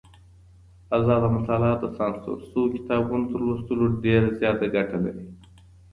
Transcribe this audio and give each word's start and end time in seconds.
ازاده 0.97 1.27
مطالعه 1.35 1.75
د 1.79 1.85
سانسور 1.97 2.37
شويو 2.49 2.73
کتابونو 2.75 3.25
تر 3.31 3.39
لوستلو 3.45 3.85
ډېره 4.03 4.29
زياته 4.39 4.65
ګټه 4.75 4.97
لري. 5.05 5.25